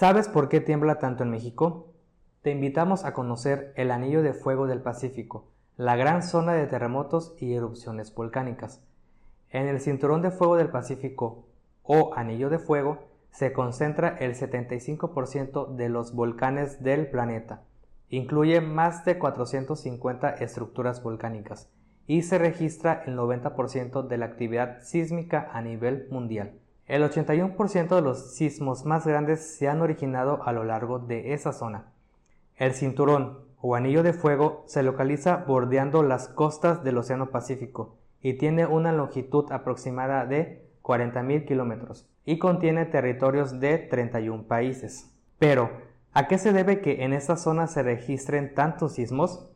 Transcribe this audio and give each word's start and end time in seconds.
¿Sabes 0.00 0.30
por 0.30 0.48
qué 0.48 0.62
tiembla 0.62 0.98
tanto 0.98 1.24
en 1.24 1.30
México? 1.30 1.92
Te 2.40 2.50
invitamos 2.50 3.04
a 3.04 3.12
conocer 3.12 3.74
el 3.76 3.90
Anillo 3.90 4.22
de 4.22 4.32
Fuego 4.32 4.66
del 4.66 4.80
Pacífico, 4.80 5.50
la 5.76 5.94
gran 5.94 6.22
zona 6.22 6.54
de 6.54 6.66
terremotos 6.66 7.34
y 7.38 7.52
erupciones 7.52 8.14
volcánicas. 8.14 8.82
En 9.50 9.68
el 9.68 9.78
Cinturón 9.78 10.22
de 10.22 10.30
Fuego 10.30 10.56
del 10.56 10.70
Pacífico, 10.70 11.44
o 11.82 12.14
Anillo 12.16 12.48
de 12.48 12.58
Fuego, 12.58 13.10
se 13.30 13.52
concentra 13.52 14.16
el 14.16 14.36
75% 14.36 15.74
de 15.74 15.90
los 15.90 16.14
volcanes 16.14 16.82
del 16.82 17.10
planeta. 17.10 17.64
Incluye 18.08 18.62
más 18.62 19.04
de 19.04 19.18
450 19.18 20.30
estructuras 20.30 21.02
volcánicas 21.02 21.68
y 22.06 22.22
se 22.22 22.38
registra 22.38 23.02
el 23.04 23.18
90% 23.18 24.08
de 24.08 24.16
la 24.16 24.24
actividad 24.24 24.80
sísmica 24.80 25.50
a 25.52 25.60
nivel 25.60 26.08
mundial. 26.10 26.58
El 26.90 27.04
81% 27.04 27.94
de 27.94 28.02
los 28.02 28.34
sismos 28.34 28.84
más 28.84 29.06
grandes 29.06 29.56
se 29.56 29.68
han 29.68 29.80
originado 29.80 30.42
a 30.42 30.50
lo 30.50 30.64
largo 30.64 30.98
de 30.98 31.34
esa 31.34 31.52
zona. 31.52 31.92
El 32.56 32.74
cinturón 32.74 33.44
o 33.60 33.76
anillo 33.76 34.02
de 34.02 34.12
fuego 34.12 34.64
se 34.66 34.82
localiza 34.82 35.44
bordeando 35.46 36.02
las 36.02 36.26
costas 36.26 36.82
del 36.82 36.98
Océano 36.98 37.30
Pacífico 37.30 37.94
y 38.20 38.38
tiene 38.38 38.66
una 38.66 38.90
longitud 38.90 39.52
aproximada 39.52 40.26
de 40.26 40.68
40.000 40.82 41.46
kilómetros 41.46 42.08
y 42.24 42.40
contiene 42.40 42.86
territorios 42.86 43.60
de 43.60 43.78
31 43.78 44.48
países. 44.48 45.14
Pero, 45.38 45.70
¿a 46.12 46.26
qué 46.26 46.38
se 46.38 46.52
debe 46.52 46.80
que 46.80 47.04
en 47.04 47.12
esta 47.12 47.36
zona 47.36 47.68
se 47.68 47.84
registren 47.84 48.52
tantos 48.52 48.94
sismos? 48.94 49.48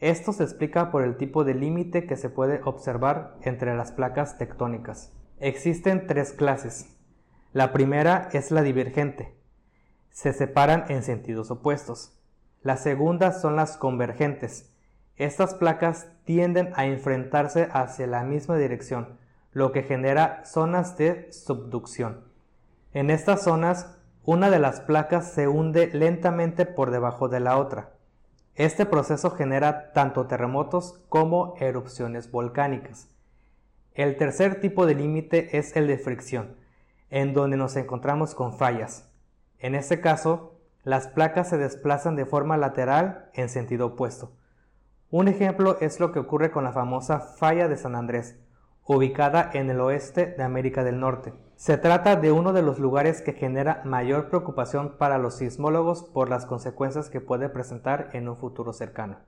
Esto 0.00 0.32
se 0.32 0.42
explica 0.42 0.90
por 0.90 1.04
el 1.04 1.16
tipo 1.16 1.44
de 1.44 1.54
límite 1.54 2.06
que 2.08 2.16
se 2.16 2.28
puede 2.28 2.60
observar 2.64 3.36
entre 3.42 3.76
las 3.76 3.92
placas 3.92 4.36
tectónicas. 4.36 5.12
Existen 5.44 6.06
tres 6.06 6.32
clases. 6.32 6.86
La 7.52 7.72
primera 7.72 8.28
es 8.32 8.52
la 8.52 8.62
divergente. 8.62 9.34
Se 10.12 10.32
separan 10.32 10.84
en 10.88 11.02
sentidos 11.02 11.50
opuestos. 11.50 12.16
La 12.62 12.76
segunda 12.76 13.32
son 13.32 13.56
las 13.56 13.76
convergentes. 13.76 14.72
Estas 15.16 15.54
placas 15.54 16.06
tienden 16.24 16.70
a 16.76 16.86
enfrentarse 16.86 17.68
hacia 17.72 18.06
la 18.06 18.22
misma 18.22 18.56
dirección, 18.56 19.18
lo 19.50 19.72
que 19.72 19.82
genera 19.82 20.44
zonas 20.44 20.96
de 20.96 21.32
subducción. 21.32 22.22
En 22.92 23.10
estas 23.10 23.42
zonas, 23.42 23.98
una 24.22 24.48
de 24.48 24.60
las 24.60 24.78
placas 24.78 25.32
se 25.32 25.48
hunde 25.48 25.88
lentamente 25.88 26.66
por 26.66 26.92
debajo 26.92 27.28
de 27.28 27.40
la 27.40 27.58
otra. 27.58 27.94
Este 28.54 28.86
proceso 28.86 29.32
genera 29.32 29.92
tanto 29.92 30.28
terremotos 30.28 31.00
como 31.08 31.56
erupciones 31.58 32.30
volcánicas. 32.30 33.08
El 33.94 34.16
tercer 34.16 34.58
tipo 34.58 34.86
de 34.86 34.94
límite 34.94 35.58
es 35.58 35.76
el 35.76 35.86
de 35.86 35.98
fricción, 35.98 36.56
en 37.10 37.34
donde 37.34 37.58
nos 37.58 37.76
encontramos 37.76 38.34
con 38.34 38.56
fallas. 38.56 39.12
En 39.58 39.74
este 39.74 40.00
caso, 40.00 40.58
las 40.82 41.08
placas 41.08 41.50
se 41.50 41.58
desplazan 41.58 42.16
de 42.16 42.24
forma 42.24 42.56
lateral 42.56 43.30
en 43.34 43.50
sentido 43.50 43.88
opuesto. 43.88 44.32
Un 45.10 45.28
ejemplo 45.28 45.76
es 45.82 46.00
lo 46.00 46.10
que 46.10 46.20
ocurre 46.20 46.50
con 46.50 46.64
la 46.64 46.72
famosa 46.72 47.20
falla 47.20 47.68
de 47.68 47.76
San 47.76 47.94
Andrés, 47.94 48.38
ubicada 48.86 49.50
en 49.52 49.68
el 49.68 49.78
oeste 49.78 50.34
de 50.38 50.42
América 50.42 50.84
del 50.84 50.98
Norte. 50.98 51.34
Se 51.56 51.76
trata 51.76 52.16
de 52.16 52.32
uno 52.32 52.54
de 52.54 52.62
los 52.62 52.78
lugares 52.78 53.20
que 53.20 53.34
genera 53.34 53.82
mayor 53.84 54.30
preocupación 54.30 54.96
para 54.96 55.18
los 55.18 55.36
sismólogos 55.36 56.02
por 56.02 56.30
las 56.30 56.46
consecuencias 56.46 57.10
que 57.10 57.20
puede 57.20 57.50
presentar 57.50 58.08
en 58.14 58.26
un 58.30 58.38
futuro 58.38 58.72
cercano. 58.72 59.18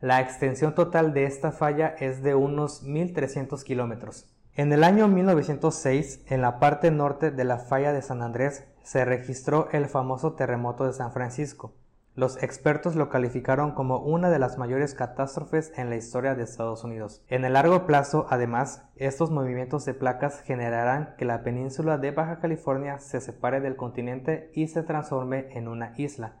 La 0.00 0.22
extensión 0.22 0.74
total 0.74 1.12
de 1.12 1.24
esta 1.24 1.52
falla 1.52 1.88
es 1.98 2.22
de 2.22 2.34
unos 2.34 2.82
1.300 2.86 3.62
kilómetros. 3.64 4.34
En 4.54 4.72
el 4.72 4.82
año 4.82 5.08
1906, 5.08 6.24
en 6.28 6.40
la 6.40 6.58
parte 6.58 6.90
norte 6.90 7.30
de 7.30 7.44
la 7.44 7.58
falla 7.58 7.92
de 7.92 8.00
San 8.00 8.22
Andrés, 8.22 8.64
se 8.82 9.04
registró 9.04 9.68
el 9.72 9.84
famoso 9.88 10.32
terremoto 10.32 10.86
de 10.86 10.94
San 10.94 11.12
Francisco. 11.12 11.74
Los 12.14 12.42
expertos 12.42 12.96
lo 12.96 13.10
calificaron 13.10 13.72
como 13.72 13.98
una 13.98 14.30
de 14.30 14.38
las 14.38 14.56
mayores 14.56 14.94
catástrofes 14.94 15.70
en 15.76 15.90
la 15.90 15.96
historia 15.96 16.34
de 16.34 16.44
Estados 16.44 16.82
Unidos. 16.82 17.22
En 17.28 17.44
el 17.44 17.52
largo 17.52 17.84
plazo, 17.84 18.26
además, 18.30 18.82
estos 18.96 19.30
movimientos 19.30 19.84
de 19.84 19.92
placas 19.92 20.40
generarán 20.40 21.14
que 21.18 21.26
la 21.26 21.42
península 21.42 21.98
de 21.98 22.10
Baja 22.10 22.38
California 22.38 23.00
se 23.00 23.20
separe 23.20 23.60
del 23.60 23.76
continente 23.76 24.50
y 24.54 24.68
se 24.68 24.82
transforme 24.82 25.48
en 25.52 25.68
una 25.68 25.92
isla, 25.98 26.36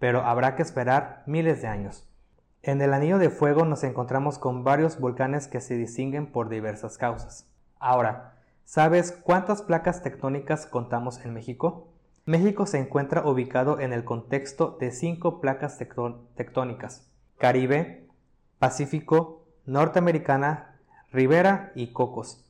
pero 0.00 0.22
habrá 0.22 0.56
que 0.56 0.62
esperar 0.62 1.22
miles 1.26 1.62
de 1.62 1.68
años. 1.68 2.09
En 2.62 2.82
el 2.82 2.92
anillo 2.92 3.18
de 3.18 3.30
fuego 3.30 3.64
nos 3.64 3.84
encontramos 3.84 4.38
con 4.38 4.64
varios 4.64 5.00
volcanes 5.00 5.48
que 5.48 5.62
se 5.62 5.78
distinguen 5.78 6.30
por 6.30 6.50
diversas 6.50 6.98
causas. 6.98 7.48
Ahora, 7.78 8.34
¿sabes 8.66 9.12
cuántas 9.12 9.62
placas 9.62 10.02
tectónicas 10.02 10.66
contamos 10.66 11.24
en 11.24 11.32
México? 11.32 11.88
México 12.26 12.66
se 12.66 12.78
encuentra 12.78 13.26
ubicado 13.26 13.80
en 13.80 13.94
el 13.94 14.04
contexto 14.04 14.76
de 14.78 14.90
cinco 14.90 15.40
placas 15.40 15.78
tectónicas, 15.78 17.10
Caribe, 17.38 18.06
Pacífico, 18.58 19.46
Norteamericana, 19.64 20.78
Ribera 21.10 21.72
y 21.74 21.94
Cocos. 21.94 22.44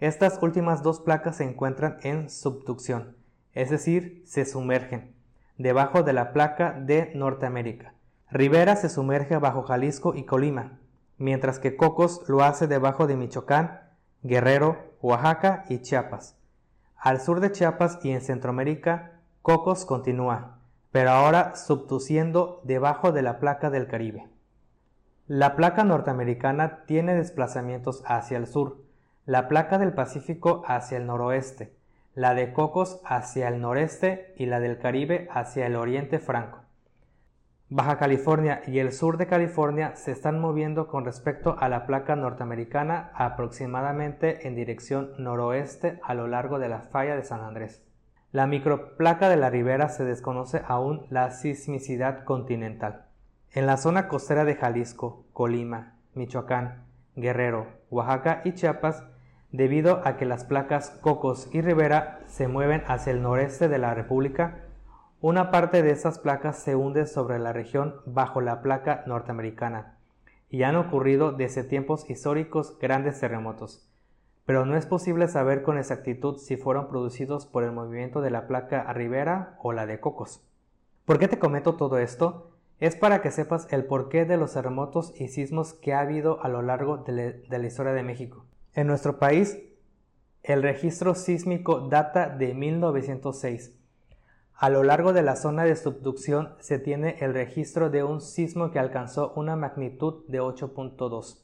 Estas 0.00 0.42
últimas 0.42 0.82
dos 0.82 0.98
placas 0.98 1.36
se 1.36 1.44
encuentran 1.44 1.98
en 2.02 2.28
subducción, 2.28 3.16
es 3.52 3.70
decir, 3.70 4.24
se 4.26 4.44
sumergen, 4.44 5.14
debajo 5.58 6.02
de 6.02 6.12
la 6.12 6.32
placa 6.32 6.72
de 6.72 7.12
Norteamérica. 7.14 7.93
Rivera 8.34 8.74
se 8.74 8.88
sumerge 8.88 9.36
bajo 9.36 9.62
Jalisco 9.62 10.12
y 10.16 10.24
Colima, 10.24 10.80
mientras 11.18 11.60
que 11.60 11.76
Cocos 11.76 12.28
lo 12.28 12.42
hace 12.42 12.66
debajo 12.66 13.06
de 13.06 13.16
Michoacán, 13.16 13.82
Guerrero, 14.24 14.96
Oaxaca 15.00 15.64
y 15.68 15.82
Chiapas. 15.82 16.36
Al 16.96 17.20
sur 17.20 17.38
de 17.38 17.52
Chiapas 17.52 18.00
y 18.02 18.10
en 18.10 18.20
Centroamérica, 18.20 19.20
Cocos 19.40 19.84
continúa, 19.84 20.58
pero 20.90 21.10
ahora 21.10 21.54
subduciendo 21.54 22.60
debajo 22.64 23.12
de 23.12 23.22
la 23.22 23.38
placa 23.38 23.70
del 23.70 23.86
Caribe. 23.86 24.26
La 25.28 25.54
placa 25.54 25.84
norteamericana 25.84 26.86
tiene 26.86 27.14
desplazamientos 27.14 28.02
hacia 28.04 28.36
el 28.36 28.48
sur, 28.48 28.78
la 29.26 29.46
placa 29.46 29.78
del 29.78 29.92
Pacífico 29.92 30.64
hacia 30.66 30.98
el 30.98 31.06
noroeste, 31.06 31.72
la 32.16 32.34
de 32.34 32.52
Cocos 32.52 33.00
hacia 33.04 33.46
el 33.46 33.60
noreste 33.60 34.34
y 34.36 34.46
la 34.46 34.58
del 34.58 34.80
Caribe 34.80 35.28
hacia 35.30 35.66
el 35.66 35.76
oriente 35.76 36.18
franco. 36.18 36.63
Baja 37.76 37.98
California 37.98 38.62
y 38.68 38.78
el 38.78 38.92
sur 38.92 39.16
de 39.16 39.26
California 39.26 39.96
se 39.96 40.12
están 40.12 40.38
moviendo 40.38 40.86
con 40.86 41.04
respecto 41.04 41.56
a 41.58 41.68
la 41.68 41.86
placa 41.86 42.14
norteamericana 42.14 43.10
aproximadamente 43.14 44.46
en 44.46 44.54
dirección 44.54 45.10
noroeste 45.18 45.98
a 46.04 46.14
lo 46.14 46.28
largo 46.28 46.60
de 46.60 46.68
la 46.68 46.82
falla 46.82 47.16
de 47.16 47.24
San 47.24 47.40
Andrés. 47.40 47.82
La 48.30 48.46
microplaca 48.46 49.28
de 49.28 49.34
la 49.36 49.50
ribera 49.50 49.88
se 49.88 50.04
desconoce 50.04 50.62
aún 50.68 51.04
la 51.10 51.32
sismicidad 51.32 52.22
continental. 52.22 53.06
En 53.50 53.66
la 53.66 53.76
zona 53.76 54.06
costera 54.06 54.44
de 54.44 54.54
Jalisco, 54.54 55.26
Colima, 55.32 55.96
Michoacán, 56.14 56.84
Guerrero, 57.16 57.66
Oaxaca 57.90 58.42
y 58.44 58.52
Chiapas, 58.52 59.02
debido 59.50 60.00
a 60.04 60.16
que 60.16 60.26
las 60.26 60.44
placas 60.44 60.90
Cocos 61.00 61.50
y 61.52 61.60
Rivera 61.60 62.20
se 62.26 62.46
mueven 62.46 62.84
hacia 62.86 63.12
el 63.12 63.20
noreste 63.20 63.66
de 63.66 63.78
la 63.78 63.94
República, 63.94 64.60
una 65.26 65.50
parte 65.50 65.82
de 65.82 65.90
esas 65.90 66.18
placas 66.18 66.58
se 66.58 66.76
hunde 66.76 67.06
sobre 67.06 67.38
la 67.38 67.54
región 67.54 67.94
bajo 68.04 68.42
la 68.42 68.60
placa 68.60 69.04
norteamericana, 69.06 69.96
y 70.50 70.64
han 70.64 70.76
ocurrido 70.76 71.32
desde 71.32 71.64
tiempos 71.64 72.10
históricos 72.10 72.78
grandes 72.78 73.20
terremotos, 73.20 73.88
pero 74.44 74.66
no 74.66 74.76
es 74.76 74.84
posible 74.84 75.26
saber 75.28 75.62
con 75.62 75.78
exactitud 75.78 76.36
si 76.36 76.58
fueron 76.58 76.88
producidos 76.88 77.46
por 77.46 77.64
el 77.64 77.72
movimiento 77.72 78.20
de 78.20 78.30
la 78.30 78.46
placa 78.46 78.92
Rivera 78.92 79.56
o 79.62 79.72
la 79.72 79.86
de 79.86 79.98
Cocos. 79.98 80.46
¿Por 81.06 81.18
qué 81.18 81.26
te 81.26 81.38
comento 81.38 81.76
todo 81.76 81.96
esto? 81.96 82.50
Es 82.78 82.94
para 82.94 83.22
que 83.22 83.30
sepas 83.30 83.66
el 83.72 83.86
porqué 83.86 84.26
de 84.26 84.36
los 84.36 84.52
terremotos 84.52 85.18
y 85.18 85.28
sismos 85.28 85.72
que 85.72 85.94
ha 85.94 86.00
habido 86.00 86.44
a 86.44 86.48
lo 86.48 86.60
largo 86.60 86.98
de, 86.98 87.42
la 87.48 87.66
historia 87.66 87.94
de 87.94 88.02
México. 88.02 88.44
En 88.74 88.86
nuestro 88.88 89.18
país, 89.18 89.58
el 90.42 90.62
registro 90.62 91.14
sísmico 91.14 91.88
data 91.88 92.28
de 92.28 92.52
1906 92.52 93.80
a 94.56 94.70
lo 94.70 94.84
largo 94.84 95.12
de 95.12 95.22
la 95.22 95.34
zona 95.34 95.64
de 95.64 95.74
subducción 95.74 96.54
se 96.60 96.78
tiene 96.78 97.16
el 97.20 97.34
registro 97.34 97.90
de 97.90 98.04
un 98.04 98.20
sismo 98.20 98.70
que 98.70 98.78
alcanzó 98.78 99.32
una 99.34 99.56
magnitud 99.56 100.24
de 100.28 100.40
8.2. 100.40 101.40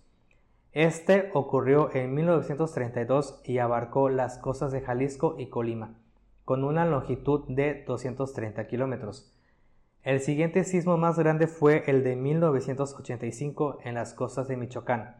Este 0.73 1.31
ocurrió 1.35 1.93
en 1.93 2.15
1932 2.15 3.41
y 3.45 3.59
abarcó 3.59 4.09
las 4.09 4.39
costas 4.39 4.71
de 4.71 4.81
Jalisco 4.81 5.35
y 5.39 5.49
Colima, 5.49 5.99
con 6.45 6.63
una 6.63 6.85
longitud 6.87 7.49
de 7.49 7.83
230 7.85 8.69
kilómetros. 8.69 9.37
El 10.05 10.21
siguiente 10.21 10.63
sismo 10.63 10.97
más 10.97 11.19
grande 11.19 11.49
fue 11.49 11.83
el 11.89 12.05
de 12.05 12.15
1985 12.15 13.81
en 13.83 13.97
las 13.97 14.15
costas 14.15 14.47
de 14.47 14.57
Michoacán, 14.57 15.17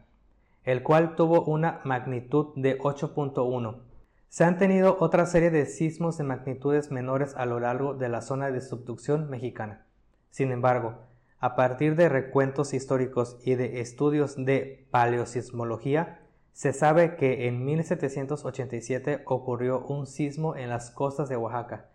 el 0.63 0.81
cual 0.81 1.17
tuvo 1.17 1.43
una 1.43 1.81
magnitud 1.83 2.53
de 2.55 2.79
8.1 2.79 3.90
se 4.31 4.45
han 4.45 4.57
tenido 4.57 4.95
otra 5.01 5.25
serie 5.25 5.51
de 5.51 5.65
sismos 5.65 6.17
de 6.17 6.23
magnitudes 6.23 6.89
menores 6.89 7.35
a 7.35 7.45
lo 7.45 7.59
largo 7.59 7.95
de 7.95 8.07
la 8.07 8.21
zona 8.21 8.49
de 8.49 8.61
subducción 8.61 9.29
mexicana. 9.29 9.85
Sin 10.29 10.53
embargo, 10.53 10.99
a 11.39 11.57
partir 11.57 11.97
de 11.97 12.07
recuentos 12.07 12.73
históricos 12.73 13.37
y 13.43 13.55
de 13.55 13.81
estudios 13.81 14.37
de 14.37 14.87
paleosismología, 14.89 16.21
se 16.53 16.71
sabe 16.71 17.17
que 17.17 17.49
en 17.49 17.65
1787 17.65 19.23
ocurrió 19.25 19.85
un 19.85 20.07
sismo 20.07 20.55
en 20.55 20.69
las 20.69 20.91
costas 20.91 21.27
de 21.27 21.35
Oaxaca, 21.35 21.89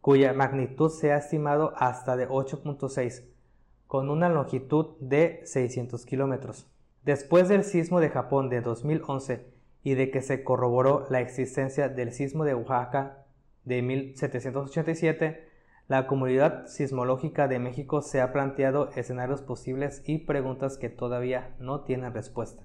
cuya 0.00 0.32
magnitud 0.32 0.88
se 0.88 1.12
ha 1.12 1.18
estimado 1.18 1.74
hasta 1.76 2.16
de 2.16 2.26
8.6, 2.26 3.22
con 3.86 4.08
una 4.08 4.30
longitud 4.30 4.96
de 5.00 5.42
600 5.44 6.06
kilómetros. 6.06 6.66
Después 7.04 7.50
del 7.50 7.64
sismo 7.64 8.00
de 8.00 8.08
Japón 8.08 8.48
de 8.48 8.62
2011 8.62 9.52
y 9.82 9.94
de 9.94 10.10
que 10.10 10.22
se 10.22 10.44
corroboró 10.44 11.06
la 11.10 11.20
existencia 11.20 11.88
del 11.88 12.12
sismo 12.12 12.44
de 12.44 12.54
Oaxaca 12.54 13.24
de 13.64 13.82
1787, 13.82 15.48
la 15.88 16.06
comunidad 16.06 16.66
sismológica 16.66 17.48
de 17.48 17.58
México 17.58 18.02
se 18.02 18.20
ha 18.20 18.32
planteado 18.32 18.90
escenarios 18.94 19.42
posibles 19.42 20.02
y 20.06 20.18
preguntas 20.18 20.78
que 20.78 20.88
todavía 20.88 21.54
no 21.58 21.82
tienen 21.82 22.14
respuesta. 22.14 22.62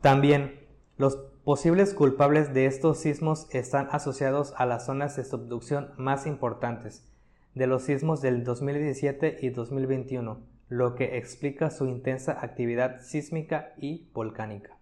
También, 0.00 0.60
los 0.96 1.16
posibles 1.44 1.94
culpables 1.94 2.52
de 2.54 2.66
estos 2.66 2.98
sismos 2.98 3.46
están 3.54 3.88
asociados 3.90 4.54
a 4.56 4.66
las 4.66 4.86
zonas 4.86 5.16
de 5.16 5.24
subducción 5.24 5.92
más 5.96 6.26
importantes 6.26 7.06
de 7.54 7.66
los 7.66 7.82
sismos 7.82 8.22
del 8.22 8.44
2017 8.44 9.38
y 9.42 9.50
2021, 9.50 10.40
lo 10.68 10.94
que 10.94 11.18
explica 11.18 11.70
su 11.70 11.86
intensa 11.86 12.38
actividad 12.40 13.00
sísmica 13.02 13.74
y 13.76 14.08
volcánica. 14.14 14.78